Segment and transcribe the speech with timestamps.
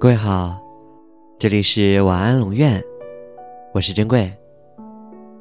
[0.00, 0.62] 各位好，
[1.40, 2.80] 这里是晚安龙院，
[3.74, 4.32] 我是珍贵。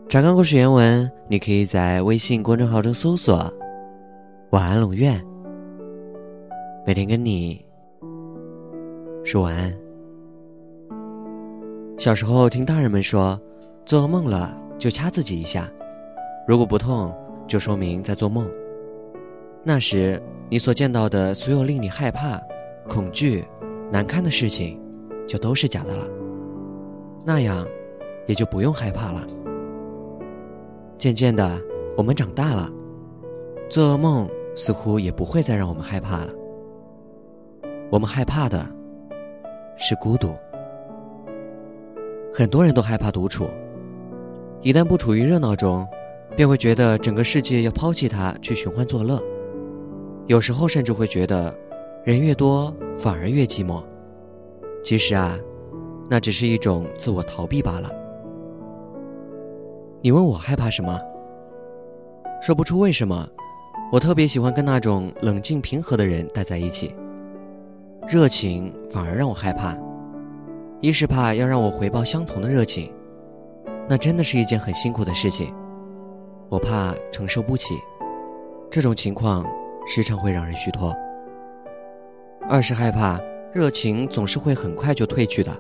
[0.09, 3.53] 查看故事原文，你可以在微信公众号中搜索
[4.49, 5.23] “晚安龙院”，
[6.87, 7.63] 每天跟你
[9.23, 9.71] 说晚安。
[11.99, 13.39] 小时候听大人们说，
[13.85, 15.69] 做噩梦了就掐自己一下，
[16.47, 17.15] 如果不痛，
[17.47, 18.49] 就说明在做梦。
[19.63, 22.41] 那时你所见到的所有令你害怕、
[22.89, 23.45] 恐惧。
[23.89, 24.79] 难看的事情，
[25.25, 26.05] 就都是假的了。
[27.25, 27.65] 那样，
[28.25, 29.25] 也就不用害怕了。
[30.97, 31.61] 渐渐的，
[31.95, 32.69] 我们长大了，
[33.69, 36.33] 做噩梦似乎也不会再让我们害怕了。
[37.89, 38.65] 我们害怕的
[39.77, 40.33] 是孤独。
[42.33, 43.47] 很多人都害怕独处，
[44.61, 45.87] 一旦不处于热闹中，
[46.35, 49.21] 便会觉得整个世界要抛弃他去寻欢作乐。
[50.25, 51.57] 有时候甚至会觉得。
[52.07, 53.83] 人越多，反而越寂寞。
[54.81, 55.37] 其实啊，
[56.09, 57.91] 那只是一种自我逃避罢了。
[60.01, 60.97] 你问我害怕什么？
[62.41, 63.27] 说不出为什么。
[63.91, 66.95] 我特别喜欢跟那种冷静平和的人待在一起。
[68.07, 69.77] 热情反而让我害怕。
[70.79, 72.89] 一是怕要让我回报相同的热情，
[73.85, 75.53] 那真的是一件很辛苦的事情。
[76.47, 77.77] 我怕承受不起。
[78.71, 79.45] 这种情况
[79.85, 80.95] 时常会让人虚脱。
[82.49, 83.19] 二是害怕
[83.53, 85.51] 热情总是会很快就褪去的，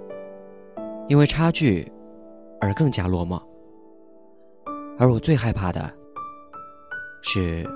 [1.09, 1.91] 因为差距
[2.61, 3.41] 而更加落寞。
[4.97, 5.81] 而我最害怕的
[7.21, 7.69] 是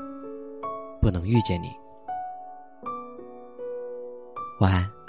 [1.01, 1.67] 不能遇见你。
[4.61, 5.00] 晚安。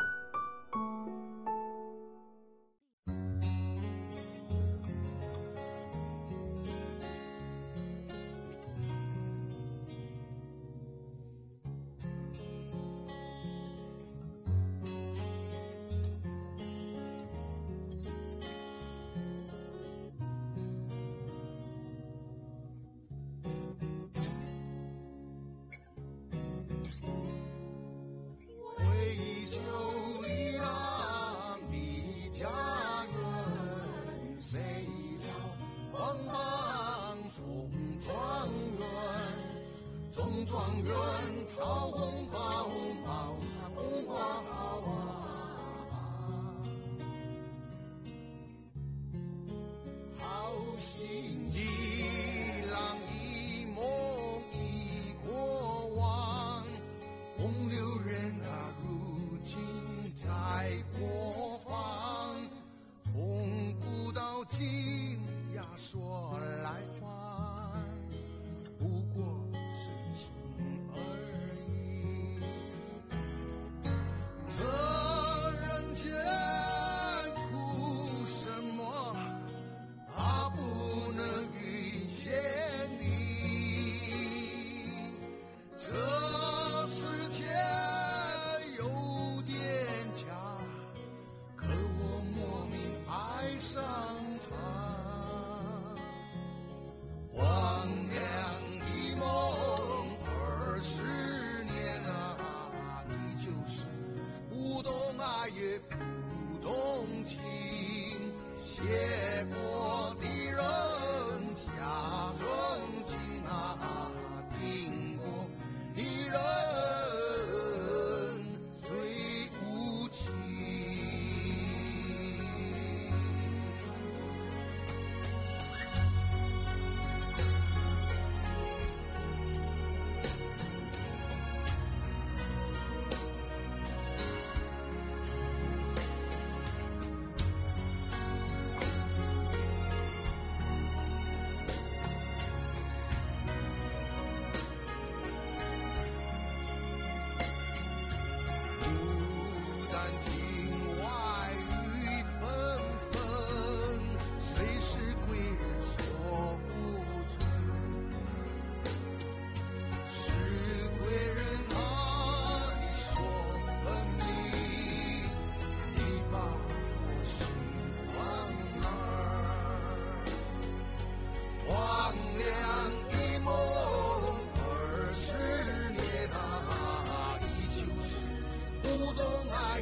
[41.54, 42.51] 朝红包，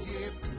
[0.06, 0.50] 也不